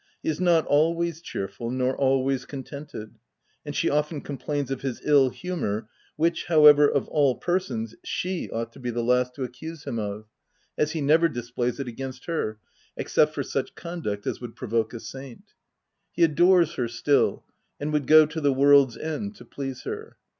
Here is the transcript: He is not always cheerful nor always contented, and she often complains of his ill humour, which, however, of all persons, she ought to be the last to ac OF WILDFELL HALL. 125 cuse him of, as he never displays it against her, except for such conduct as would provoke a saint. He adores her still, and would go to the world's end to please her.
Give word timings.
He 0.23 0.29
is 0.29 0.41
not 0.41 0.65
always 0.65 1.21
cheerful 1.21 1.69
nor 1.69 1.95
always 1.95 2.45
contented, 2.47 3.19
and 3.63 3.75
she 3.75 3.87
often 3.87 4.21
complains 4.21 4.71
of 4.71 4.81
his 4.81 4.99
ill 5.05 5.29
humour, 5.29 5.89
which, 6.15 6.45
however, 6.45 6.87
of 6.89 7.07
all 7.09 7.35
persons, 7.35 7.93
she 8.03 8.49
ought 8.49 8.73
to 8.73 8.79
be 8.79 8.89
the 8.89 9.03
last 9.03 9.35
to 9.35 9.43
ac 9.43 9.63
OF 9.67 9.69
WILDFELL 9.85 9.93
HALL. 9.93 10.03
125 10.25 10.25
cuse 10.25 10.25
him 10.25 10.25
of, 10.25 10.27
as 10.75 10.93
he 10.93 11.01
never 11.01 11.27
displays 11.29 11.79
it 11.79 11.87
against 11.87 12.25
her, 12.25 12.57
except 12.97 13.35
for 13.35 13.43
such 13.43 13.75
conduct 13.75 14.25
as 14.25 14.41
would 14.41 14.55
provoke 14.55 14.91
a 14.95 14.99
saint. 14.99 15.53
He 16.11 16.23
adores 16.23 16.73
her 16.77 16.87
still, 16.87 17.43
and 17.79 17.93
would 17.93 18.07
go 18.07 18.25
to 18.25 18.41
the 18.41 18.51
world's 18.51 18.97
end 18.97 19.35
to 19.35 19.45
please 19.45 19.83
her. 19.83 20.17